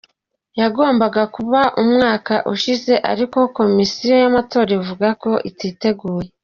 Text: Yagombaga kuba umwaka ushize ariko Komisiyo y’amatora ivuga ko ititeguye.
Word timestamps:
Yagombaga 0.59 1.21
kuba 1.35 1.61
umwaka 1.81 2.33
ushize 2.53 2.93
ariko 3.11 3.39
Komisiyo 3.57 4.13
y’amatora 4.21 4.69
ivuga 4.79 5.07
ko 5.23 5.31
ititeguye. 5.49 6.27